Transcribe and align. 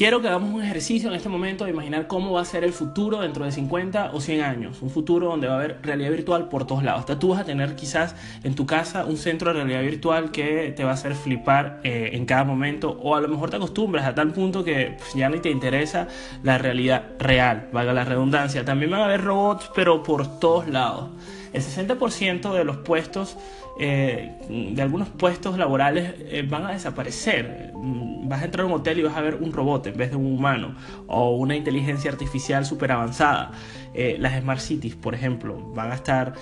quiero 0.00 0.22
que 0.22 0.28
hagamos 0.28 0.54
un 0.54 0.62
ejercicio 0.62 1.10
en 1.10 1.14
este 1.14 1.28
momento 1.28 1.66
de 1.66 1.72
imaginar 1.72 2.06
cómo 2.06 2.32
va 2.32 2.40
a 2.40 2.44
ser 2.46 2.64
el 2.64 2.72
futuro 2.72 3.20
dentro 3.20 3.44
de 3.44 3.52
50 3.52 4.12
o 4.14 4.20
100 4.22 4.40
años. 4.40 4.80
Un 4.80 4.88
futuro 4.88 5.28
donde 5.28 5.46
va 5.46 5.52
a 5.52 5.56
haber 5.58 5.78
realidad 5.82 6.10
virtual 6.10 6.48
por 6.48 6.66
todos 6.66 6.82
lados. 6.82 7.00
Hasta 7.00 7.18
tú 7.18 7.28
vas 7.28 7.40
a 7.40 7.44
tener 7.44 7.76
quizás 7.76 8.16
en 8.42 8.54
tu 8.54 8.64
casa 8.64 9.04
un 9.04 9.18
centro 9.18 9.52
de 9.52 9.62
realidad 9.62 9.82
virtual 9.82 10.30
que 10.30 10.72
te 10.74 10.84
va 10.84 10.92
a 10.92 10.94
hacer 10.94 11.14
flipar 11.14 11.80
eh, 11.84 12.12
en 12.14 12.24
cada 12.24 12.44
momento 12.44 12.98
o 13.02 13.14
a 13.14 13.20
lo 13.20 13.28
mejor 13.28 13.50
te 13.50 13.56
acostumbras 13.56 14.06
a 14.06 14.14
tal 14.14 14.32
punto 14.32 14.64
que 14.64 14.96
pues, 14.96 15.12
ya 15.12 15.28
ni 15.28 15.38
te 15.38 15.50
interesa 15.50 16.08
la 16.42 16.56
realidad 16.56 17.04
real, 17.18 17.68
valga 17.70 17.92
la 17.92 18.06
redundancia. 18.06 18.64
También 18.64 18.92
van 18.92 19.02
a 19.02 19.04
haber 19.04 19.22
robots 19.22 19.70
pero 19.74 20.02
por 20.02 20.40
todos 20.40 20.66
lados. 20.66 21.10
El 21.52 21.62
60% 21.62 22.52
de 22.52 22.64
los 22.64 22.78
puestos 22.78 23.36
eh, 23.82 24.32
de 24.48 24.82
algunos 24.82 25.08
puestos 25.08 25.56
laborales 25.56 26.14
eh, 26.18 26.44
van 26.46 26.66
a 26.66 26.72
desaparecer. 26.72 27.72
Mm, 27.74 28.28
vas 28.28 28.42
a 28.42 28.44
entrar 28.44 28.64
a 28.64 28.66
un 28.66 28.74
hotel 28.74 28.98
y 28.98 29.02
vas 29.02 29.16
a 29.16 29.22
ver 29.22 29.36
un 29.36 29.54
robot 29.54 29.86
en 29.86 29.96
vez 29.96 30.10
de 30.10 30.16
un 30.16 30.26
humano 30.26 30.74
o 31.06 31.36
una 31.36 31.56
inteligencia 31.56 32.10
artificial 32.10 32.66
súper 32.66 32.92
avanzada. 32.92 33.52
Eh, 33.94 34.16
las 34.20 34.38
Smart 34.38 34.60
Cities, 34.60 34.96
por 34.96 35.14
ejemplo, 35.14 35.58
van 35.74 35.92
a 35.92 35.94
estar 35.94 36.34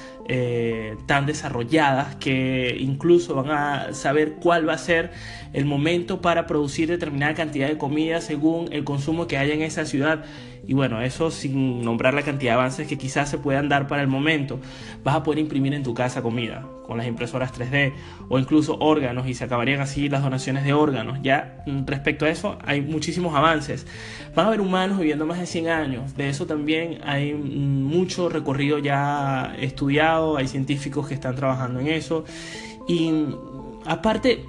tan 1.07 1.25
desarrolladas 1.25 2.17
que 2.17 2.77
incluso 2.79 3.35
van 3.35 3.51
a 3.51 3.95
saber 3.95 4.35
cuál 4.35 4.69
va 4.69 4.75
a 4.75 4.79
ser 4.79 5.13
el 5.55 5.65
momento 5.65 6.21
para 6.21 6.47
producir 6.47 6.89
determinada 6.89 7.33
cantidad 7.33 7.69
de 7.69 7.79
comida 7.79 8.21
según 8.21 8.71
el 8.73 8.85
consumo 8.85 9.27
que 9.27 9.39
haya 9.39 9.55
en 9.55 9.63
esa 9.63 9.87
ciudad. 9.87 10.25
Y 10.69 10.75
bueno, 10.75 11.01
eso 11.01 11.31
sin 11.31 11.81
nombrar 11.81 12.13
la 12.13 12.21
cantidad 12.21 12.53
de 12.53 12.59
avances 12.59 12.87
que 12.87 12.99
quizás 12.99 13.31
se 13.31 13.39
puedan 13.39 13.71
dar 13.71 13.89
para 13.89 14.03
el 14.03 14.09
momento. 14.09 14.61
Vas 15.03 15.17
a 15.17 15.23
poder 15.23 15.39
imprimir 15.39 15.73
en 15.73 15.83
tu 15.83 15.95
casa 15.95 16.21
comida 16.21 16.67
con 16.87 16.99
las 16.99 17.07
impresoras 17.07 17.59
3D 17.59 17.95
o 18.29 18.39
incluso 18.39 18.77
órganos 18.79 19.27
y 19.27 19.33
se 19.33 19.45
acabarían 19.45 19.81
así 19.81 20.11
las 20.11 20.23
donaciones 20.23 20.65
de 20.65 20.75
órganos. 20.75 21.21
Ya 21.23 21.65
mm, 21.67 21.87
respecto 21.87 22.27
a 22.27 22.29
eso 22.29 22.59
hay 22.67 22.83
muchísimos 22.83 23.35
avances. 23.35 23.87
Van 24.35 24.45
a 24.45 24.49
haber 24.49 24.61
humanos 24.61 24.99
viviendo 24.99 25.25
más 25.25 25.39
de 25.39 25.47
100 25.47 25.69
años. 25.69 26.15
De 26.19 26.29
eso 26.29 26.45
también 26.45 26.99
hay 27.03 27.33
mm, 27.33 27.85
mucho 27.85 28.29
recorrido 28.29 28.79
ya 28.79 29.57
estudiado. 29.59 30.37
Hay 30.37 30.49
científicos 30.49 31.09
que 31.09 31.15
están 31.15 31.35
trabajando 31.35 31.81
en 31.81 31.89
eso. 31.89 32.27
Y 32.87 33.11
mm, 33.11 33.35
aparte 33.87 34.45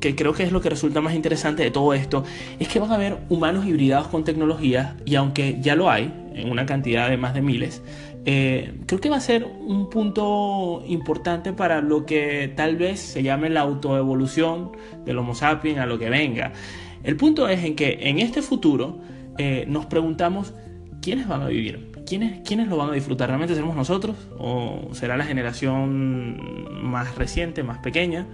que 0.00 0.16
creo 0.16 0.32
que 0.32 0.42
es 0.42 0.52
lo 0.52 0.60
que 0.60 0.68
resulta 0.68 1.00
más 1.00 1.14
interesante 1.14 1.62
de 1.62 1.70
todo 1.70 1.94
esto, 1.94 2.24
es 2.58 2.68
que 2.68 2.78
van 2.78 2.90
a 2.90 2.94
haber 2.94 3.18
humanos 3.28 3.66
hibridados 3.66 4.08
con 4.08 4.24
tecnología 4.24 4.96
y 5.04 5.14
aunque 5.14 5.58
ya 5.60 5.74
lo 5.74 5.90
hay 5.90 6.12
en 6.34 6.50
una 6.50 6.66
cantidad 6.66 7.08
de 7.08 7.16
más 7.16 7.34
de 7.34 7.42
miles, 7.42 7.82
eh, 8.26 8.74
creo 8.86 9.00
que 9.00 9.08
va 9.08 9.16
a 9.16 9.20
ser 9.20 9.44
un 9.44 9.88
punto 9.88 10.82
importante 10.86 11.52
para 11.52 11.80
lo 11.80 12.04
que 12.04 12.52
tal 12.54 12.76
vez 12.76 13.00
se 13.00 13.22
llame 13.22 13.48
la 13.48 13.60
autoevolución 13.60 14.72
del 15.04 15.18
Homo 15.18 15.34
sapiens 15.34 15.78
a 15.78 15.86
lo 15.86 15.98
que 15.98 16.10
venga. 16.10 16.52
El 17.02 17.16
punto 17.16 17.48
es 17.48 17.64
en 17.64 17.76
que 17.76 17.98
en 18.02 18.18
este 18.18 18.42
futuro 18.42 18.98
eh, 19.38 19.64
nos 19.68 19.86
preguntamos 19.86 20.52
quiénes 21.00 21.26
van 21.28 21.42
a 21.42 21.46
vivir, 21.46 21.90
¿Quiénes, 22.10 22.40
¿quiénes 22.44 22.66
lo 22.66 22.76
van 22.76 22.90
a 22.90 22.92
disfrutar? 22.94 23.28
¿Realmente 23.28 23.54
seremos 23.54 23.76
nosotros? 23.76 24.16
¿O 24.36 24.88
será 24.92 25.16
la 25.16 25.24
generación 25.24 26.82
más 26.82 27.14
reciente, 27.14 27.62
más 27.62 27.78
pequeña? 27.78 28.26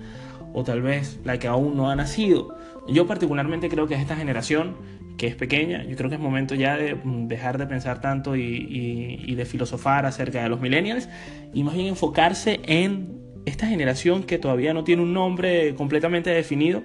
O 0.53 0.65
tal 0.65 0.83
vez 0.83 1.21
la 1.25 1.39
que 1.39 1.49
aún 1.49 1.77
no 1.77 1.91
ha 1.91 1.97
nacido. 1.97 2.57
Yo 2.89 3.07
particularmente 3.07 3.69
creo 3.69 3.87
que 3.87 3.95
es 3.95 4.01
esta 4.01 4.17
generación 4.17 4.77
que 5.17 5.27
es 5.27 5.35
pequeña, 5.35 5.83
yo 5.85 5.97
creo 5.97 6.11
que 6.11 6.17
es 6.17 6.21
momento 6.21 6.55
ya 6.55 6.77
de 6.77 6.95
mm, 6.95 7.29
dejar 7.29 7.59
de 7.59 7.67
pensar 7.67 8.01
tanto 8.01 8.37
y, 8.37 9.35
de 9.35 9.45
filosofar 9.45 10.07
acerca 10.07 10.43
de 10.43 10.49
los 10.49 10.61
millennials 10.61 11.09
y 11.53 11.63
más 11.63 11.75
bien 11.75 11.87
enfocarse 11.89 12.61
en 12.65 13.19
esta 13.47 13.67
generación 13.67 14.25
que 14.25 14.39
todavía 14.39 14.75
no 14.75 14.85
tiene 14.85 15.03
un 15.03 15.13
nombre 15.13 15.75
completamente 15.75 16.31
definido, 16.31 16.83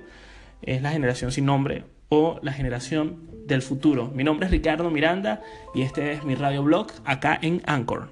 es 0.61 0.81
la 0.81 0.91
generación 0.91 1.31
sin 1.31 1.45
nombre 1.45 1.83
o 2.09 2.39
la 2.41 2.53
generación 2.53 3.29
del 3.47 3.61
futuro. 3.61 4.11
Mi 4.13 4.23
nombre 4.23 4.45
es 4.45 4.51
Ricardo 4.51 4.89
Miranda 4.91 5.41
y 5.73 5.81
este 5.81 6.13
es 6.13 6.23
mi 6.23 6.35
radio 6.35 6.63
blog 6.63 6.87
acá 7.03 7.37
en 7.41 7.61
Anchor. 7.65 8.09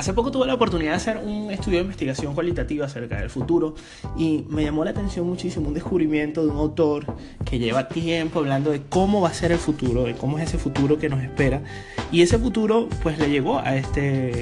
Hace 0.00 0.14
poco 0.14 0.30
tuve 0.30 0.46
la 0.46 0.54
oportunidad 0.54 0.92
de 0.92 0.96
hacer 0.96 1.18
un 1.18 1.50
estudio 1.50 1.78
de 1.78 1.84
investigación 1.84 2.34
cualitativa 2.34 2.86
acerca 2.86 3.18
del 3.18 3.28
futuro 3.28 3.74
y 4.16 4.46
me 4.48 4.64
llamó 4.64 4.82
la 4.82 4.92
atención 4.92 5.26
muchísimo 5.26 5.68
un 5.68 5.74
descubrimiento 5.74 6.42
de 6.42 6.50
un 6.50 6.56
autor 6.56 7.04
que 7.44 7.58
lleva 7.58 7.86
tiempo 7.88 8.38
hablando 8.38 8.70
de 8.70 8.80
cómo 8.88 9.20
va 9.20 9.28
a 9.28 9.34
ser 9.34 9.52
el 9.52 9.58
futuro, 9.58 10.04
de 10.04 10.14
cómo 10.14 10.38
es 10.38 10.44
ese 10.44 10.56
futuro 10.56 10.98
que 10.98 11.10
nos 11.10 11.22
espera. 11.22 11.62
Y 12.10 12.22
ese 12.22 12.38
futuro 12.38 12.88
pues 13.02 13.18
le 13.18 13.28
llegó 13.28 13.58
a 13.58 13.76
este 13.76 14.40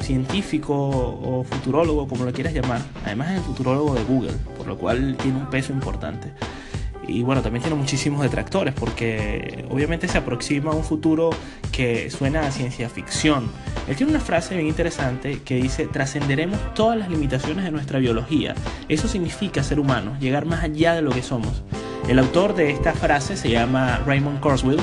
científico 0.00 0.74
o 0.74 1.44
futurólogo, 1.44 2.08
como 2.08 2.24
lo 2.24 2.32
quieras 2.32 2.54
llamar. 2.54 2.80
Además 3.04 3.32
es 3.32 3.38
el 3.38 3.42
futurólogo 3.42 3.94
de 3.94 4.04
Google, 4.04 4.32
por 4.56 4.66
lo 4.66 4.78
cual 4.78 5.14
tiene 5.20 5.38
un 5.38 5.50
peso 5.50 5.74
importante 5.74 6.32
y 7.06 7.22
bueno, 7.22 7.42
también 7.42 7.62
tiene 7.62 7.76
muchísimos 7.76 8.22
detractores 8.22 8.74
porque 8.74 9.64
obviamente 9.70 10.08
se 10.08 10.18
aproxima 10.18 10.72
a 10.72 10.74
un 10.74 10.84
futuro 10.84 11.30
que 11.72 12.10
suena 12.10 12.46
a 12.46 12.50
ciencia 12.50 12.88
ficción. 12.88 13.50
Él 13.88 13.96
tiene 13.96 14.12
una 14.12 14.20
frase 14.20 14.54
bien 14.54 14.66
interesante 14.66 15.40
que 15.44 15.56
dice, 15.56 15.86
trascenderemos 15.86 16.58
todas 16.74 16.98
las 16.98 17.10
limitaciones 17.10 17.64
de 17.64 17.70
nuestra 17.70 17.98
biología. 17.98 18.54
Eso 18.88 19.08
significa 19.08 19.62
ser 19.62 19.80
humanos, 19.80 20.18
llegar 20.20 20.46
más 20.46 20.64
allá 20.64 20.94
de 20.94 21.02
lo 21.02 21.10
que 21.10 21.22
somos. 21.22 21.62
El 22.08 22.18
autor 22.18 22.54
de 22.54 22.70
esta 22.70 22.92
frase 22.92 23.36
se 23.36 23.50
llama 23.50 24.00
Raymond 24.06 24.40
Kurzweil 24.40 24.80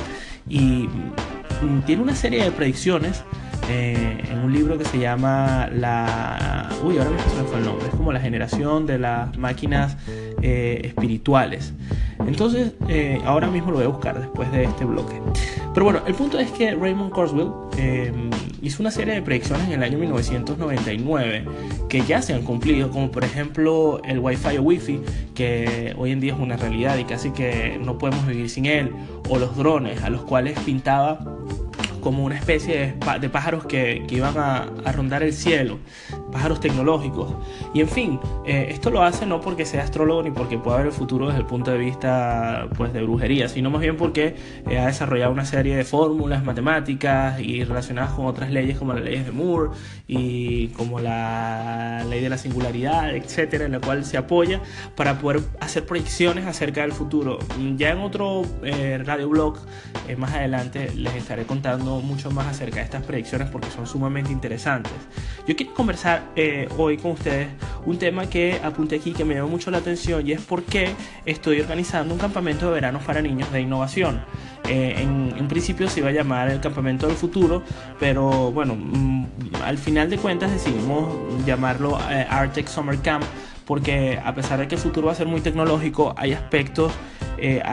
y 0.49 0.87
mm, 0.89 1.81
tiene 1.85 2.01
una 2.01 2.15
serie 2.15 2.43
de 2.43 2.51
predicciones 2.51 3.23
eh, 3.69 4.23
en 4.29 4.39
un 4.39 4.51
libro 4.51 4.77
que 4.77 4.85
se 4.85 4.97
llama 4.97 5.69
la... 5.71 6.69
Uy, 6.83 6.97
ahora 6.97 7.11
mismo 7.11 7.29
se 7.29 7.41
me 7.41 7.47
fue 7.47 7.59
el 7.59 7.65
nombre. 7.65 7.87
Es 7.87 7.95
como 7.95 8.11
la 8.11 8.19
generación 8.19 8.85
de 8.85 8.99
las 8.99 9.37
máquinas 9.37 9.97
eh, 10.41 10.81
espirituales. 10.83 11.73
Entonces, 12.27 12.73
eh, 12.87 13.21
ahora 13.25 13.47
mismo 13.47 13.71
lo 13.71 13.77
voy 13.77 13.85
a 13.85 13.89
buscar 13.89 14.19
después 14.19 14.51
de 14.51 14.63
este 14.63 14.85
bloque. 14.85 15.21
Pero 15.73 15.85
bueno, 15.85 16.01
el 16.05 16.13
punto 16.13 16.39
es 16.39 16.51
que 16.51 16.75
Raymond 16.75 17.11
Kurzweil 17.11 17.49
hizo 18.61 18.83
una 18.83 18.91
serie 18.91 19.15
de 19.15 19.21
predicciones 19.21 19.67
en 19.67 19.73
el 19.73 19.83
año 19.83 19.97
1999 19.97 21.45
que 21.89 22.01
ya 22.01 22.21
se 22.21 22.33
han 22.33 22.43
cumplido, 22.43 22.89
como 22.91 23.11
por 23.11 23.23
ejemplo 23.23 24.01
el 24.05 24.19
Wi-Fi 24.19 24.57
o 24.57 24.61
Wi-Fi, 24.61 25.01
que 25.33 25.95
hoy 25.97 26.11
en 26.11 26.19
día 26.19 26.33
es 26.33 26.39
una 26.39 26.57
realidad 26.57 26.97
y 26.97 27.05
casi 27.05 27.31
que 27.31 27.79
no 27.83 27.97
podemos 27.97 28.25
vivir 28.27 28.49
sin 28.49 28.65
él, 28.65 28.91
o 29.29 29.39
los 29.39 29.55
drones, 29.57 30.03
a 30.03 30.09
los 30.09 30.21
cuales 30.21 30.57
pintaba 30.59 31.19
como 32.01 32.23
una 32.23 32.35
especie 32.35 32.95
de, 33.19 33.29
pájaros 33.29 33.65
que, 33.65 34.05
iban 34.09 34.37
a, 34.37 34.65
rondar 34.91 35.23
el 35.23 35.33
cielo, 35.33 35.79
pájaros 36.31 36.59
tecnológicos. 36.59 37.33
Y 37.73 37.81
en 37.81 37.87
fin, 37.87 38.19
eh, 38.45 38.67
esto 38.69 38.89
lo 38.89 39.03
hace 39.03 39.25
no 39.25 39.41
porque 39.41 39.65
sea 39.65 39.83
astrólogo 39.83 40.23
ni 40.23 40.31
porque 40.31 40.57
pueda 40.57 40.77
ver 40.77 40.87
el 40.87 40.91
futuro 40.91 41.27
desde 41.27 41.39
el 41.39 41.45
punto 41.45 41.71
de 41.71 41.77
vista 41.77 42.67
pues, 42.77 42.93
de 42.93 43.01
brujería, 43.03 43.49
sino 43.49 43.69
más 43.69 43.81
bien 43.81 43.97
porque 43.97 44.35
eh, 44.69 44.79
ha 44.79 44.87
desarrollado 44.87 45.31
una 45.31 45.45
serie 45.45 45.75
de 45.75 45.83
fórmulas 45.83 46.43
matemáticas 46.43 47.39
y 47.39 47.63
relacionadas 47.63 48.11
con 48.11 48.25
otras 48.25 48.51
leyes 48.51 48.77
como 48.77 48.93
las 48.93 49.03
leyes 49.03 49.25
de 49.25 49.31
Moore 49.31 49.71
y 50.07 50.69
como 50.69 50.99
la 50.99 52.03
ley 52.09 52.21
de 52.21 52.29
la 52.29 52.37
singularidad, 52.37 53.15
etcétera, 53.15 53.65
en 53.65 53.73
la 53.73 53.79
cual 53.79 54.05
se 54.05 54.17
apoya 54.17 54.61
para 54.95 55.19
poder 55.19 55.41
hacer 55.59 55.85
proyecciones 55.85 56.45
acerca 56.45 56.81
del 56.81 56.91
futuro. 56.91 57.39
Ya 57.75 57.91
en 57.91 57.99
otro 57.99 58.43
eh, 58.63 59.01
radio 59.03 59.29
blog 59.29 59.57
más 60.17 60.33
adelante 60.33 60.91
les 60.95 61.15
estaré 61.15 61.45
contando 61.45 62.01
mucho 62.01 62.31
más 62.31 62.47
acerca 62.47 62.77
de 62.77 62.83
estas 62.83 63.03
predicciones 63.03 63.49
porque 63.49 63.69
son 63.69 63.87
sumamente 63.87 64.31
interesantes. 64.31 64.91
Yo 65.47 65.55
quiero 65.55 65.73
conversar 65.73 66.20
eh, 66.35 66.67
hoy 66.77 66.97
con 66.97 67.11
ustedes 67.11 67.47
un 67.85 67.97
tema 67.97 68.29
que 68.29 68.59
apunté 68.63 68.97
aquí 68.97 69.11
que 69.11 69.25
me 69.25 69.35
llamó 69.35 69.49
mucho 69.49 69.71
la 69.71 69.79
atención 69.79 70.25
y 70.27 70.33
es 70.33 70.41
por 70.41 70.63
qué 70.63 70.93
estoy 71.25 71.59
organizando 71.59 72.13
un 72.13 72.19
campamento 72.19 72.67
de 72.67 72.73
verano 72.73 72.99
para 73.05 73.21
niños 73.21 73.51
de 73.51 73.61
innovación. 73.61 74.21
Eh, 74.67 74.95
en, 74.99 75.47
principio 75.47 75.89
se 75.89 75.99
iba 75.99 76.09
a 76.09 76.13
llamar 76.13 76.49
el 76.49 76.61
campamento 76.61 77.07
del 77.07 77.15
futuro, 77.15 77.63
pero 77.99 78.51
bueno, 78.51 78.75
mm, 78.75 79.25
al 79.65 79.77
final 79.77 80.09
de 80.09 80.17
cuentas 80.17 80.51
decidimos 80.51 81.45
llamarlo 81.45 81.99
eh, 82.09 82.25
Artec 82.29 82.67
Summer 82.67 82.97
Camp 82.99 83.23
porque 83.71 84.19
a 84.21 84.35
pesar 84.35 84.59
de 84.59 84.67
que 84.67 84.75
el 84.75 84.81
futuro 84.81 85.07
va 85.07 85.13
a 85.13 85.15
ser 85.15 85.27
muy 85.27 85.39
tecnológico, 85.39 86.13
hay 86.17 86.33
aspectos 86.33 86.91
eh, 87.37 87.63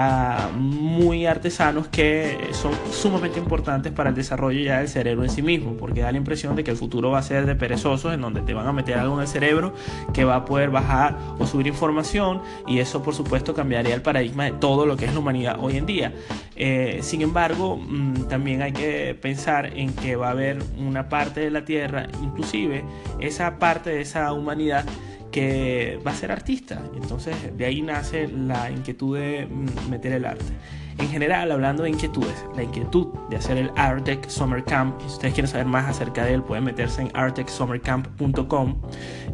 muy 0.56 1.26
artesanos 1.26 1.88
que 1.88 2.38
son 2.52 2.70
sumamente 2.92 3.40
importantes 3.40 3.92
para 3.92 4.10
el 4.10 4.14
desarrollo 4.14 4.60
ya 4.60 4.78
del 4.78 4.86
cerebro 4.86 5.24
en 5.24 5.30
sí 5.30 5.42
mismo, 5.42 5.76
porque 5.76 6.02
da 6.02 6.12
la 6.12 6.18
impresión 6.18 6.54
de 6.54 6.62
que 6.62 6.70
el 6.70 6.76
futuro 6.76 7.10
va 7.10 7.18
a 7.18 7.22
ser 7.22 7.46
de 7.46 7.56
perezosos, 7.56 8.14
en 8.14 8.20
donde 8.20 8.42
te 8.42 8.54
van 8.54 8.68
a 8.68 8.72
meter 8.72 8.96
algo 8.96 9.16
en 9.16 9.22
el 9.22 9.26
cerebro 9.26 9.74
que 10.14 10.22
va 10.24 10.36
a 10.36 10.44
poder 10.44 10.70
bajar 10.70 11.18
o 11.40 11.46
subir 11.48 11.66
información 11.66 12.42
y 12.68 12.78
eso 12.78 13.02
por 13.02 13.16
supuesto 13.16 13.52
cambiaría 13.52 13.96
el 13.96 14.02
paradigma 14.02 14.44
de 14.44 14.52
todo 14.52 14.86
lo 14.86 14.96
que 14.96 15.06
es 15.06 15.12
la 15.12 15.18
humanidad 15.18 15.56
hoy 15.60 15.78
en 15.78 15.86
día. 15.86 16.12
Eh, 16.54 17.00
sin 17.02 17.22
embargo, 17.22 17.76
mm, 17.76 18.28
también 18.28 18.62
hay 18.62 18.72
que 18.72 19.16
pensar 19.20 19.76
en 19.76 19.92
que 19.94 20.14
va 20.14 20.28
a 20.28 20.30
haber 20.30 20.58
una 20.78 21.08
parte 21.08 21.40
de 21.40 21.50
la 21.50 21.64
Tierra, 21.64 22.06
inclusive 22.22 22.84
esa 23.20 23.58
parte 23.58 23.90
de 23.90 24.00
esa 24.02 24.32
humanidad, 24.32 24.84
que 25.30 25.98
va 26.06 26.12
a 26.12 26.14
ser 26.14 26.32
artista. 26.32 26.82
Entonces 26.94 27.56
de 27.56 27.64
ahí 27.64 27.82
nace 27.82 28.28
la 28.28 28.70
inquietud 28.70 29.18
de 29.18 29.48
meter 29.90 30.12
el 30.12 30.24
arte. 30.24 30.52
En 30.98 31.08
general, 31.08 31.52
hablando 31.52 31.84
de 31.84 31.90
inquietudes, 31.90 32.44
la 32.56 32.64
inquietud 32.64 33.06
de 33.30 33.36
hacer 33.36 33.56
el 33.56 33.70
Artec 33.76 34.28
Summer 34.28 34.64
Camp, 34.64 35.00
si 35.00 35.06
ustedes 35.06 35.32
quieren 35.32 35.48
saber 35.48 35.66
más 35.66 35.88
acerca 35.88 36.24
de 36.24 36.34
él, 36.34 36.42
pueden 36.42 36.64
meterse 36.64 37.02
en 37.02 37.10
artecsummercamp.com 37.14 38.76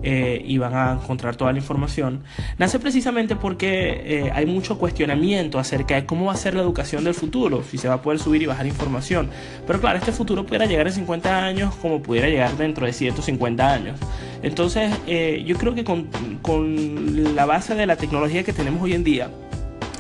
eh, 0.03 0.43
y 0.45 0.59
van 0.59 0.75
a 0.75 0.93
encontrar 1.03 1.37
toda 1.37 1.53
la 1.53 1.59
información. 1.59 2.23
Nace 2.59 2.79
precisamente 2.79 3.35
porque 3.35 4.03
eh, 4.05 4.31
hay 4.35 4.45
mucho 4.45 4.79
cuestionamiento 4.79 5.59
acerca 5.59 5.95
de 5.95 6.05
cómo 6.05 6.27
va 6.27 6.33
a 6.33 6.37
ser 6.37 6.55
la 6.55 6.61
educación 6.61 7.03
del 7.03 7.15
futuro, 7.15 7.63
si 7.63 7.79
se 7.79 7.89
va 7.89 7.95
a 7.95 8.03
poder 8.03 8.19
subir 8.19 8.43
y 8.43 8.47
bajar 8.47 8.67
información. 8.67 9.31
Pero 9.67 9.81
claro, 9.81 9.99
este 9.99 10.13
futuro 10.13 10.45
pudiera 10.45 10.67
llegar 10.67 10.87
en 10.87 10.93
50 10.93 11.45
años 11.45 11.75
como 11.77 12.03
pudiera 12.03 12.29
llegar 12.29 12.55
dentro 12.59 12.85
de 12.85 12.93
150 12.93 13.73
años. 13.73 13.99
Entonces, 14.43 14.93
eh, 15.07 15.43
yo 15.47 15.57
creo 15.57 15.75
que 15.75 15.85
con, 15.85 16.09
con 16.43 17.35
la 17.35 17.47
base 17.47 17.75
de 17.75 17.87
la 17.87 17.97
tecnología 17.97 18.45
que 18.45 18.53
tenemos 18.53 18.83
hoy 18.83 18.93
en 18.93 19.03
día, 19.03 19.31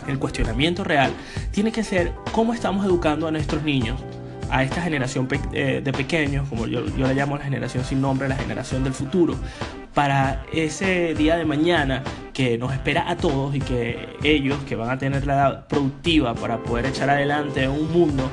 el 0.08 0.18
cuestionamiento 0.18 0.84
real 0.84 1.12
tiene 1.50 1.72
que 1.72 1.82
ser 1.84 2.12
cómo 2.32 2.54
estamos 2.54 2.84
educando 2.84 3.26
a 3.26 3.30
nuestros 3.30 3.62
niños, 3.62 4.00
a 4.50 4.62
esta 4.62 4.82
generación 4.82 5.28
eh, 5.52 5.80
de 5.82 5.92
pequeños, 5.92 6.48
como 6.48 6.66
yo, 6.66 6.84
yo 6.96 7.06
la 7.06 7.14
llamo 7.14 7.36
la 7.36 7.44
generación 7.44 7.84
sin 7.84 8.00
nombre, 8.00 8.28
la 8.28 8.36
generación 8.36 8.84
del 8.84 8.92
futuro, 8.92 9.36
para 9.94 10.44
ese 10.52 11.14
día 11.14 11.36
de 11.36 11.44
mañana 11.44 12.02
que 12.32 12.58
nos 12.58 12.72
espera 12.72 13.08
a 13.08 13.16
todos 13.16 13.54
y 13.54 13.60
que 13.60 14.16
ellos, 14.22 14.58
que 14.68 14.74
van 14.74 14.90
a 14.90 14.98
tener 14.98 15.26
la 15.26 15.34
edad 15.34 15.66
productiva 15.68 16.34
para 16.34 16.58
poder 16.58 16.86
echar 16.86 17.08
adelante 17.08 17.68
un 17.68 17.90
mundo, 17.92 18.28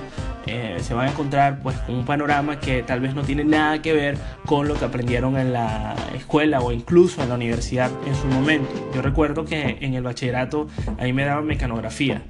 eh, 0.48 0.78
se 0.82 0.94
van 0.94 1.08
a 1.08 1.12
encontrar 1.12 1.60
pues 1.62 1.78
con 1.78 1.96
un 1.96 2.06
panorama 2.06 2.60
que 2.60 2.84
tal 2.84 3.00
vez 3.00 3.14
no 3.14 3.22
tiene 3.24 3.44
nada 3.44 3.82
que 3.82 3.94
ver 3.94 4.18
con 4.46 4.68
lo 4.68 4.76
que 4.76 4.86
aprendieron 4.86 5.38
en 5.38 5.54
la 5.54 5.96
escuela 6.16 6.62
o 6.62 6.72
incluso 6.72 7.22
en 7.22 7.30
la 7.30 7.36
universidad 7.36 7.92
en 8.06 8.16
su 8.16 8.28
momento. 8.28 8.92
Yo 8.94 9.02
recuerdo 9.02 9.46
que 9.46 9.78
en 9.82 9.94
el 9.94 10.04
bachillerato 10.04 10.68
a 10.98 11.04
mí 11.04 11.14
me 11.14 11.26
daban 11.26 11.46
mecanografía 11.46 12.24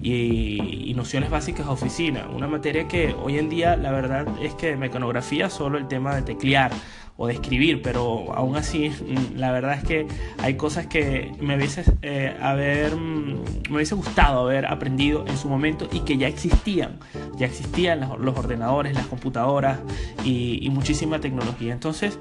y, 0.00 0.92
nociones 0.96 1.30
básicas 1.30 1.66
de 1.66 1.72
oficina, 1.72 2.28
una 2.28 2.48
materia 2.48 2.88
que 2.88 3.14
hoy 3.22 3.38
en 3.38 3.48
día 3.48 3.76
la 3.76 3.92
verdad 3.92 4.26
es 4.42 4.54
que 4.54 4.76
mecanografía 4.76 5.48
solo 5.48 5.78
el 5.78 5.86
tema 5.86 6.16
de 6.16 6.22
teclear 6.22 6.72
o 7.20 7.26
de 7.26 7.34
escribir, 7.34 7.82
pero 7.82 8.32
aún 8.32 8.56
así 8.56 8.90
mm, 8.90 9.36
la 9.36 9.50
verdad 9.50 9.74
es 9.74 9.82
que 9.82 10.06
hay 10.40 10.54
cosas 10.54 10.86
que 10.86 11.32
me 11.40 11.56
hubiese, 11.56 11.82
eh, 12.02 12.34
haber, 12.40 12.94
mm, 12.94 13.42
me 13.70 13.76
hubiese 13.76 13.96
gustado 13.96 14.40
haber 14.42 14.66
aprendido 14.66 15.26
en 15.26 15.36
su 15.36 15.48
momento 15.48 15.88
y 15.92 16.00
que 16.00 16.16
ya 16.16 16.28
existían, 16.28 17.00
ya 17.36 17.46
existían 17.46 18.08
los, 18.20 18.38
ordenadores, 18.38 18.94
las 18.94 19.06
computadoras 19.06 19.80
y, 20.24 20.68
muchísima 20.70 21.18
tecnología. 21.18 21.72
Entonces 21.72 22.20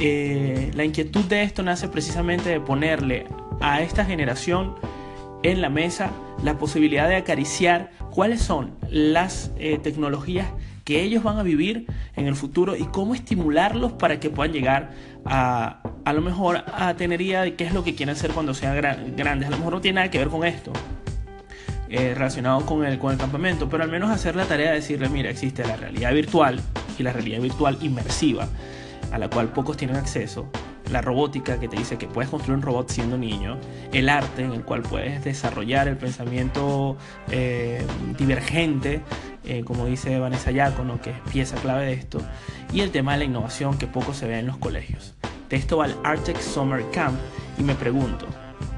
eh, 0.00 0.70
la 0.74 0.84
inquietud 0.84 1.24
de 1.24 1.42
esto 1.42 1.62
nace 1.62 1.88
precisamente 1.88 2.48
de 2.48 2.60
ponerle 2.60 3.26
a 3.60 3.82
esta 3.82 4.06
generación 4.06 4.76
en 5.42 5.60
la 5.60 5.68
mesa 5.68 6.10
la 6.42 6.58
posibilidad 6.58 7.08
de 7.08 7.16
acariciar 7.16 7.90
cuáles 8.10 8.40
son 8.40 8.76
las 8.90 9.52
eh, 9.58 9.78
tecnologías 9.78 10.46
que 10.84 11.02
ellos 11.02 11.22
van 11.22 11.38
a 11.38 11.42
vivir 11.42 11.86
en 12.16 12.26
el 12.26 12.34
futuro 12.34 12.74
y 12.74 12.84
cómo 12.84 13.14
estimularlos 13.14 13.92
para 13.92 14.20
que 14.20 14.30
puedan 14.30 14.52
llegar 14.52 14.90
a, 15.26 15.82
a 16.04 16.12
lo 16.14 16.22
mejor 16.22 16.64
a 16.66 16.94
tener 16.94 17.20
idea 17.20 17.42
de 17.42 17.54
qué 17.56 17.64
es 17.64 17.74
lo 17.74 17.84
que 17.84 17.94
quieren 17.94 18.16
ser 18.16 18.30
cuando 18.30 18.54
sean 18.54 18.74
grandes. 18.74 19.48
A 19.48 19.50
lo 19.50 19.58
mejor 19.58 19.74
no 19.74 19.80
tiene 19.82 19.96
nada 19.96 20.10
que 20.10 20.18
ver 20.18 20.28
con 20.28 20.44
esto. 20.44 20.72
Eh, 21.90 22.12
relacionado 22.14 22.66
con 22.66 22.84
el, 22.84 22.98
con 22.98 23.12
el 23.12 23.18
campamento, 23.18 23.68
pero 23.70 23.82
al 23.82 23.90
menos 23.90 24.10
hacer 24.10 24.36
la 24.36 24.44
tarea 24.44 24.70
de 24.70 24.76
decirle, 24.76 25.08
mira, 25.08 25.30
existe 25.30 25.64
la 25.66 25.74
realidad 25.74 26.12
virtual 26.12 26.60
y 26.98 27.02
la 27.02 27.14
realidad 27.14 27.40
virtual 27.40 27.78
inmersiva, 27.80 28.46
a 29.10 29.16
la 29.16 29.30
cual 29.30 29.48
pocos 29.48 29.78
tienen 29.78 29.96
acceso, 29.96 30.50
la 30.90 31.00
robótica 31.00 31.60
que 31.60 31.68
te 31.68 31.76
dice 31.76 31.98
que 31.98 32.06
puedes 32.06 32.30
construir 32.30 32.56
un 32.56 32.62
robot 32.62 32.90
siendo 32.90 33.18
niño, 33.18 33.58
el 33.92 34.08
arte 34.08 34.42
en 34.42 34.52
el 34.52 34.62
cual 34.62 34.82
puedes 34.82 35.24
desarrollar 35.24 35.88
el 35.88 35.96
pensamiento 35.96 36.96
eh, 37.30 37.84
divergente 38.16 39.02
eh, 39.48 39.64
como 39.64 39.86
dice 39.86 40.18
Vanessa 40.18 40.50
Yacono, 40.50 41.00
que 41.00 41.10
es 41.10 41.16
pieza 41.32 41.56
clave 41.56 41.86
de 41.86 41.94
esto, 41.94 42.20
y 42.70 42.82
el 42.82 42.90
tema 42.90 43.12
de 43.12 43.20
la 43.20 43.24
innovación 43.24 43.78
que 43.78 43.86
poco 43.86 44.12
se 44.12 44.26
ve 44.26 44.38
en 44.38 44.46
los 44.46 44.58
colegios. 44.58 45.14
De 45.48 45.56
esto 45.56 45.78
va 45.78 45.86
el 45.86 45.94
Artex 46.04 46.44
Summer 46.44 46.84
Camp 46.92 47.18
y 47.56 47.62
me 47.62 47.74
pregunto, 47.74 48.26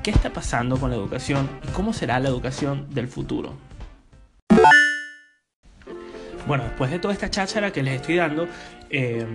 ¿qué 0.04 0.12
está 0.12 0.32
pasando 0.32 0.76
con 0.78 0.90
la 0.90 0.96
educación 0.96 1.50
y 1.64 1.72
cómo 1.72 1.92
será 1.92 2.20
la 2.20 2.28
educación 2.28 2.86
del 2.90 3.08
futuro? 3.08 3.54
Bueno, 6.46 6.62
después 6.62 6.92
de 6.92 7.00
toda 7.00 7.14
esta 7.14 7.30
cháchara 7.30 7.72
que 7.72 7.82
les 7.82 8.00
estoy 8.00 8.16
dando, 8.16 8.46
eh, 8.90 9.26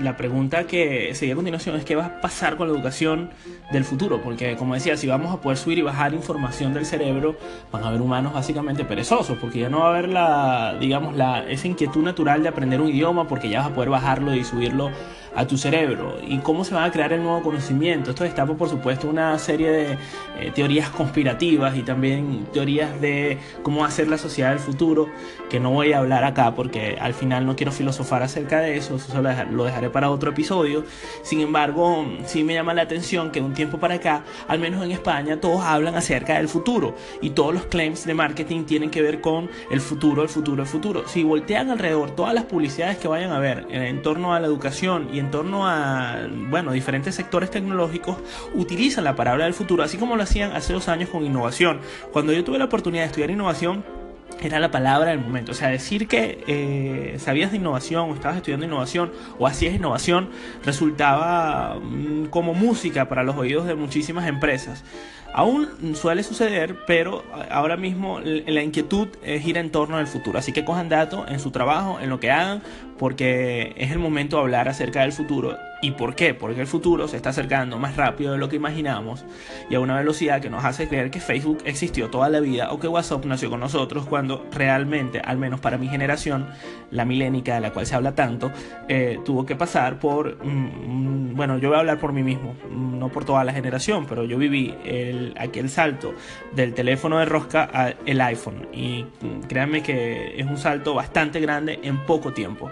la 0.00 0.16
pregunta 0.16 0.64
que 0.64 1.14
sigue 1.14 1.32
a 1.32 1.34
continuación 1.34 1.76
es 1.76 1.84
qué 1.84 1.94
va 1.94 2.06
a 2.06 2.20
pasar 2.20 2.56
con 2.56 2.68
la 2.68 2.74
educación 2.74 3.30
del 3.70 3.84
futuro, 3.84 4.20
porque 4.22 4.56
como 4.56 4.74
decía, 4.74 4.96
si 4.96 5.06
vamos 5.06 5.32
a 5.32 5.40
poder 5.40 5.58
subir 5.58 5.78
y 5.78 5.82
bajar 5.82 6.14
información 6.14 6.72
del 6.74 6.86
cerebro, 6.86 7.36
van 7.70 7.84
a 7.84 7.88
haber 7.88 8.00
humanos 8.00 8.32
básicamente 8.32 8.84
perezosos, 8.84 9.36
porque 9.38 9.60
ya 9.60 9.68
no 9.68 9.80
va 9.80 9.86
a 9.86 9.88
haber 9.90 10.08
la, 10.08 10.76
digamos, 10.80 11.16
la, 11.16 11.48
esa 11.48 11.68
inquietud 11.68 12.02
natural 12.02 12.42
de 12.42 12.48
aprender 12.48 12.80
un 12.80 12.88
idioma, 12.88 13.28
porque 13.28 13.48
ya 13.48 13.60
vas 13.60 13.70
a 13.70 13.74
poder 13.74 13.90
bajarlo 13.90 14.34
y 14.34 14.42
subirlo 14.42 14.90
a 15.34 15.46
tu 15.46 15.56
cerebro. 15.56 16.18
¿Y 16.26 16.38
cómo 16.38 16.64
se 16.64 16.74
va 16.74 16.84
a 16.84 16.90
crear 16.90 17.12
el 17.12 17.22
nuevo 17.22 17.42
conocimiento? 17.42 18.10
Esto 18.10 18.24
destapa, 18.24 18.54
por 18.54 18.68
supuesto, 18.68 19.08
una 19.08 19.38
serie 19.38 19.70
de 19.70 19.92
eh, 20.40 20.50
teorías 20.54 20.88
conspirativas 20.90 21.76
y 21.76 21.82
también 21.82 22.46
teorías 22.52 23.00
de 23.00 23.38
cómo 23.62 23.84
hacer 23.84 24.08
la 24.08 24.18
sociedad 24.18 24.50
del 24.50 24.58
futuro, 24.58 25.08
que 25.48 25.60
no 25.60 25.70
voy 25.70 25.92
a 25.92 25.98
hablar 25.98 26.24
acá 26.24 26.54
porque 26.54 26.96
al 27.00 27.14
final 27.14 27.46
no 27.46 27.54
quiero 27.54 27.70
filosofar 27.70 28.22
acerca 28.22 28.60
de 28.60 28.76
eso, 28.76 28.79
eso 28.80 29.22
lo 29.50 29.64
dejaré 29.64 29.90
para 29.90 30.10
otro 30.10 30.30
episodio. 30.30 30.84
Sin 31.22 31.40
embargo, 31.40 32.06
sí 32.26 32.44
me 32.44 32.54
llama 32.54 32.74
la 32.74 32.82
atención 32.82 33.30
que 33.30 33.40
de 33.40 33.46
un 33.46 33.54
tiempo 33.54 33.78
para 33.78 33.94
acá, 33.94 34.24
al 34.48 34.58
menos 34.58 34.84
en 34.84 34.90
España, 34.90 35.40
todos 35.40 35.62
hablan 35.62 35.94
acerca 35.94 36.34
del 36.34 36.48
futuro 36.48 36.94
y 37.20 37.30
todos 37.30 37.54
los 37.54 37.66
claims 37.66 38.04
de 38.04 38.14
marketing 38.14 38.64
tienen 38.64 38.90
que 38.90 39.02
ver 39.02 39.20
con 39.20 39.50
el 39.70 39.80
futuro, 39.80 40.22
el 40.22 40.28
futuro, 40.28 40.62
el 40.62 40.68
futuro. 40.68 41.06
Si 41.06 41.22
voltean 41.22 41.70
alrededor 41.70 42.10
todas 42.12 42.34
las 42.34 42.44
publicidades 42.44 42.98
que 42.98 43.08
vayan 43.08 43.32
a 43.32 43.38
ver 43.38 43.66
en 43.70 44.02
torno 44.02 44.34
a 44.34 44.40
la 44.40 44.46
educación 44.46 45.08
y 45.12 45.18
en 45.18 45.30
torno 45.30 45.66
a, 45.68 46.18
bueno, 46.48 46.72
diferentes 46.72 47.14
sectores 47.14 47.50
tecnológicos, 47.50 48.16
utilizan 48.54 49.04
la 49.04 49.16
palabra 49.16 49.44
del 49.44 49.54
futuro, 49.54 49.82
así 49.82 49.96
como 49.96 50.16
lo 50.16 50.22
hacían 50.22 50.52
hace 50.52 50.72
dos 50.72 50.88
años 50.88 51.08
con 51.10 51.24
innovación. 51.24 51.80
Cuando 52.12 52.32
yo 52.32 52.44
tuve 52.44 52.58
la 52.58 52.66
oportunidad 52.66 53.02
de 53.02 53.06
estudiar 53.06 53.30
innovación, 53.30 53.99
era 54.46 54.60
la 54.60 54.70
palabra 54.70 55.10
del 55.10 55.20
momento. 55.20 55.52
O 55.52 55.54
sea, 55.54 55.68
decir 55.68 56.08
que 56.08 56.44
eh, 56.46 57.18
sabías 57.18 57.50
de 57.50 57.58
innovación 57.58 58.10
o 58.10 58.14
estabas 58.14 58.36
estudiando 58.38 58.66
innovación 58.66 59.12
o 59.38 59.46
hacías 59.46 59.74
innovación 59.74 60.30
resultaba 60.64 61.78
mm, 61.80 62.26
como 62.26 62.54
música 62.54 63.08
para 63.08 63.22
los 63.22 63.36
oídos 63.36 63.66
de 63.66 63.74
muchísimas 63.74 64.26
empresas. 64.26 64.84
Aún 65.32 65.68
suele 65.94 66.22
suceder, 66.22 66.76
pero 66.86 67.24
ahora 67.50 67.76
mismo 67.76 68.20
la 68.20 68.62
inquietud 68.62 69.08
gira 69.40 69.60
en 69.60 69.70
torno 69.70 69.96
al 69.96 70.06
futuro. 70.06 70.38
Así 70.38 70.52
que 70.52 70.64
cojan 70.64 70.88
datos 70.88 71.30
en 71.30 71.38
su 71.38 71.50
trabajo, 71.50 71.98
en 72.00 72.10
lo 72.10 72.18
que 72.18 72.30
hagan, 72.30 72.62
porque 73.00 73.72
es 73.78 73.92
el 73.92 73.98
momento 73.98 74.36
de 74.36 74.42
hablar 74.42 74.68
acerca 74.68 75.00
del 75.00 75.12
futuro. 75.12 75.56
¿Y 75.82 75.92
por 75.92 76.14
qué? 76.14 76.34
Porque 76.34 76.60
el 76.60 76.66
futuro 76.66 77.08
se 77.08 77.16
está 77.16 77.30
acercando 77.30 77.78
más 77.78 77.96
rápido 77.96 78.32
de 78.32 78.38
lo 78.38 78.50
que 78.50 78.56
imaginamos 78.56 79.24
y 79.70 79.74
a 79.74 79.80
una 79.80 79.96
velocidad 79.96 80.42
que 80.42 80.50
nos 80.50 80.62
hace 80.66 80.86
creer 80.88 81.10
que 81.10 81.20
Facebook 81.20 81.60
existió 81.64 82.10
toda 82.10 82.28
la 82.28 82.40
vida 82.40 82.70
o 82.70 82.78
que 82.78 82.88
WhatsApp 82.88 83.24
nació 83.24 83.48
con 83.48 83.60
nosotros 83.60 84.04
cuando 84.04 84.46
realmente, 84.52 85.20
al 85.20 85.38
menos 85.38 85.60
para 85.60 85.78
mi 85.78 85.88
generación, 85.88 86.48
la 86.90 87.06
milénica 87.06 87.54
de 87.54 87.62
la 87.62 87.72
cual 87.72 87.86
se 87.86 87.94
habla 87.94 88.14
tanto, 88.14 88.52
eh, 88.88 89.18
tuvo 89.24 89.46
que 89.46 89.56
pasar 89.56 89.98
por, 89.98 90.36
mm, 90.44 91.30
mm, 91.30 91.36
bueno, 91.36 91.56
yo 91.56 91.68
voy 91.68 91.76
a 91.76 91.80
hablar 91.80 91.98
por 91.98 92.12
mí 92.12 92.22
mismo, 92.22 92.54
mm, 92.70 92.98
no 92.98 93.08
por 93.08 93.24
toda 93.24 93.42
la 93.44 93.54
generación, 93.54 94.04
pero 94.06 94.24
yo 94.24 94.36
viví 94.36 94.74
el, 94.84 95.19
aquel 95.38 95.68
salto 95.68 96.14
del 96.52 96.74
teléfono 96.74 97.18
de 97.18 97.24
rosca 97.24 97.64
al 97.64 98.20
iPhone 98.20 98.68
y 98.72 99.04
créanme 99.48 99.82
que 99.82 100.40
es 100.40 100.46
un 100.46 100.58
salto 100.58 100.94
bastante 100.94 101.40
grande 101.40 101.80
en 101.82 102.04
poco 102.06 102.32
tiempo. 102.32 102.70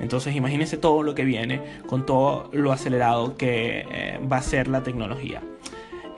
Entonces 0.00 0.34
imagínense 0.34 0.76
todo 0.78 1.02
lo 1.02 1.14
que 1.14 1.24
viene 1.24 1.60
con 1.86 2.06
todo 2.06 2.48
lo 2.52 2.72
acelerado 2.72 3.36
que 3.36 3.86
eh, 3.90 4.18
va 4.30 4.38
a 4.38 4.42
ser 4.42 4.66
la 4.68 4.82
tecnología. 4.82 5.42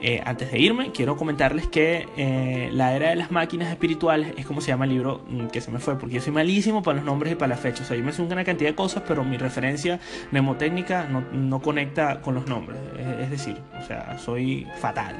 Eh, 0.05 0.21
antes 0.25 0.51
de 0.51 0.59
irme, 0.59 0.91
quiero 0.91 1.15
comentarles 1.15 1.65
que 1.67 2.09
eh, 2.17 2.69
La 2.73 2.93
Era 2.93 3.11
de 3.11 3.15
las 3.15 3.31
Máquinas 3.31 3.69
Espirituales 3.69 4.33
es 4.35 4.45
como 4.45 4.59
se 4.59 4.67
llama 4.67 4.83
el 4.83 4.91
libro 4.91 5.21
mm, 5.29 5.47
que 5.47 5.61
se 5.61 5.71
me 5.71 5.79
fue, 5.79 5.97
porque 5.97 6.15
yo 6.15 6.21
soy 6.21 6.33
malísimo 6.33 6.83
para 6.83 6.97
los 6.97 7.05
nombres 7.05 7.31
y 7.31 7.35
para 7.35 7.51
las 7.51 7.61
fechas. 7.61 7.85
O 7.85 7.85
sea, 7.85 7.95
yo 7.95 8.03
me 8.03 8.11
sé 8.11 8.21
una 8.21 8.43
cantidad 8.43 8.69
de 8.69 8.75
cosas, 8.75 9.03
pero 9.07 9.23
mi 9.23 9.37
referencia 9.37 10.01
mnemotécnica 10.31 11.05
no, 11.05 11.21
no 11.31 11.61
conecta 11.61 12.19
con 12.19 12.35
los 12.35 12.47
nombres. 12.47 12.77
Es, 13.21 13.29
decir, 13.29 13.55
o 13.81 13.81
sea, 13.81 14.19
soy 14.19 14.67
fatal. 14.77 15.15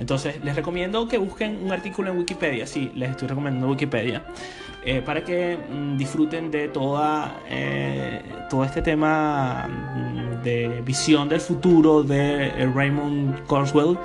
Entonces, 0.00 0.42
les 0.42 0.56
recomiendo 0.56 1.06
que 1.06 1.16
busquen 1.16 1.60
un 1.62 1.70
artículo 1.70 2.10
en 2.10 2.18
Wikipedia. 2.18 2.66
Sí, 2.66 2.90
les 2.96 3.10
estoy 3.10 3.28
recomendando 3.28 3.68
Wikipedia. 3.68 4.24
Eh, 4.84 5.00
para 5.00 5.22
que 5.22 5.56
mm, 5.56 5.96
disfruten 5.96 6.50
de 6.50 6.66
toda, 6.66 7.36
todo 8.50 8.64
este 8.64 8.82
tema 8.82 9.68
mm, 9.68 10.42
de 10.42 10.82
visión 10.84 11.28
del 11.28 11.40
futuro 11.40 12.02
de 12.02 12.66
Raymond 12.74 13.46
Kurzweil 13.46 13.96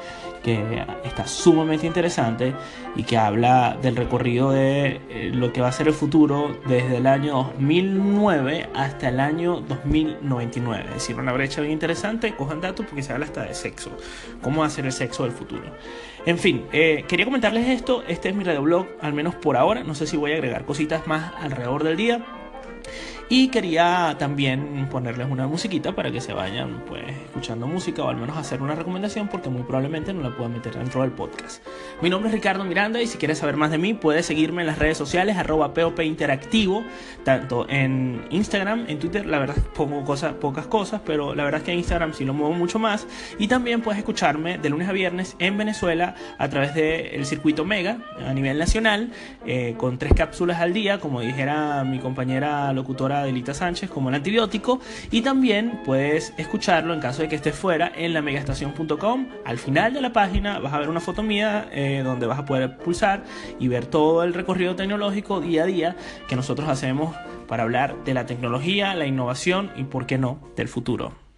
que 0.44 0.84
está 1.04 1.28
sumamente 1.28 1.86
interesante 1.86 2.54
y 2.96 3.04
que 3.04 3.18
habla 3.18 3.78
del 3.82 3.96
recorrido 3.96 4.52
de 4.52 5.02
eh, 5.10 5.32
lo 5.34 5.52
que 5.52 5.62
va 5.62 5.68
a 5.68 5.72
ser 5.72 5.88
el 5.88 5.94
futuro 5.94 6.58
desde 6.68 6.98
el 6.98 7.08
año 7.08 7.52
2009 7.54 8.70
hasta 8.74 9.10
el 9.10 9.20
año 9.20 9.62
2099. 9.62 10.86
Es 10.88 10.94
decir, 10.96 11.18
una 11.18 11.34
brecha 11.34 11.62
bien 11.62 11.74
interesante. 11.74 12.36
Cojan 12.36 12.62
datos 12.62 12.86
porque 12.86 13.04
se 13.04 13.14
habla 13.14 13.26
hasta 13.26 13.44
de 13.44 13.54
sexo. 13.54 13.92
¿Cómo 14.42 14.62
va 14.62 14.68
a 14.68 14.70
ser 14.70 14.86
el 14.86 14.92
sexo 14.92 15.24
del 15.24 15.32
futuro? 15.32 15.64
En 16.26 16.38
fin, 16.38 16.66
eh, 16.72 17.06
quería 17.08 17.26
comentarles 17.26 17.68
esto. 17.68 18.04
Este 18.08 18.30
es 18.30 18.36
mi 18.36 18.44
blog, 18.44 18.88
al 19.02 19.14
menos 19.14 19.36
por 19.36 19.58
ahora. 19.58 19.84
No 19.84 19.96
sé 19.96 20.08
si 20.08 20.18
voy 20.18 20.32
a 20.32 20.36
agregar 20.36 20.66
cositas 20.66 21.08
más 21.08 21.34
alrededor 21.40 21.84
del 21.84 21.98
día. 21.98 22.26
Y 23.32 23.50
quería 23.50 24.16
también 24.18 24.88
ponerles 24.90 25.30
una 25.30 25.46
musiquita 25.46 25.94
para 25.94 26.12
que 26.12 26.20
se 26.20 26.34
vayan 26.34 26.84
pues 26.88 27.04
escuchando 27.26 27.68
música 27.68 28.04
o 28.04 28.10
al 28.10 28.18
menos 28.18 28.36
hacer 28.36 28.60
una 28.60 28.74
recomendación 28.74 29.28
porque 29.28 29.50
muy 29.50 29.62
probablemente 29.62 30.12
no 30.14 30.24
la 30.24 30.36
pueda 30.36 30.50
meter 30.50 30.74
dentro 30.74 31.04
del 31.04 31.12
podcast. 31.12 31.64
Mi 32.02 32.10
nombre 32.10 32.30
es 32.30 32.34
Ricardo 32.34 32.64
Miranda 32.64 33.00
y 33.00 33.06
si 33.06 33.20
quieres 33.20 33.38
saber 33.38 33.56
más 33.56 33.70
de 33.70 33.78
mí 33.78 33.94
puedes 33.94 34.26
seguirme 34.26 34.64
en 34.64 34.68
las 34.68 34.80
redes 34.80 34.98
sociales 34.98 35.38
arroba 35.38 35.76
POP 35.76 36.00
Interactivo, 36.00 36.84
tanto 37.24 37.70
en 37.70 38.26
Instagram, 38.32 38.86
en 38.88 38.98
Twitter, 38.98 39.28
la 39.28 39.38
verdad 39.38 39.58
pongo 39.76 40.04
cosas, 40.04 40.34
pocas 40.34 40.66
cosas, 40.66 41.02
pero 41.06 41.36
la 41.36 41.44
verdad 41.44 41.60
es 41.60 41.66
que 41.66 41.72
en 41.72 41.78
Instagram 41.78 42.14
sí 42.14 42.26
lo 42.26 42.34
muevo 42.34 42.56
mucho 42.56 42.80
más. 42.80 43.06
Y 43.38 43.48
también 43.48 43.82
puedes 43.82 44.00
escucharme 44.00 44.58
de 44.58 44.70
lunes 44.70 44.90
a 44.90 44.92
viernes 44.92 45.36
en 45.38 45.56
Venezuela 45.56 46.16
a 46.40 46.50
través 46.50 46.74
del 46.74 47.28
circuito 47.28 47.64
Mega 47.64 48.00
a 48.26 48.34
nivel 48.34 48.58
nacional, 48.58 49.12
eh, 49.46 49.76
con 49.78 50.00
tres 50.00 50.14
cápsulas 50.16 50.60
al 50.62 50.74
día, 50.74 51.00
como 51.00 51.22
dijera 51.22 51.84
mi 51.84 52.00
compañera 52.00 52.74
locutora 52.74 53.19
Adelita 53.22 53.54
Sánchez 53.54 53.90
como 53.90 54.10
el 54.10 54.16
antibiótico 54.16 54.80
y 55.12 55.22
también 55.22 55.82
puedes 55.86 56.34
escucharlo 56.38 56.94
en 56.94 57.00
caso 57.00 57.22
de 57.22 57.30
que 57.30 57.36
estés 57.36 57.56
fuera 57.56 57.92
en 57.96 58.14
la 58.14 58.22
megastación.com. 58.22 59.28
Al 59.46 59.58
final 59.58 59.94
de 59.94 60.02
la 60.02 60.14
página 60.14 60.60
vas 60.60 60.74
a 60.74 60.80
ver 60.80 60.90
una 60.90 61.00
foto 61.00 61.24
mía 61.24 61.70
eh, 61.72 62.02
donde 62.04 62.26
vas 62.26 62.40
a 62.40 62.46
poder 62.46 62.78
pulsar 62.78 63.24
y 63.60 63.68
ver 63.68 63.86
todo 63.86 64.24
el 64.24 64.34
recorrido 64.34 64.76
tecnológico 64.76 65.42
día 65.42 65.64
a 65.64 65.66
día 65.66 65.96
que 66.28 66.36
nosotros 66.36 66.70
hacemos 66.70 67.16
para 67.48 67.64
hablar 67.64 68.04
de 68.06 68.14
la 68.14 68.26
tecnología, 68.26 68.94
la 68.94 69.06
innovación 69.06 69.72
y, 69.76 69.84
por 69.84 70.06
qué 70.06 70.18
no, 70.18 70.40
del 70.56 70.68
futuro. 70.68 71.29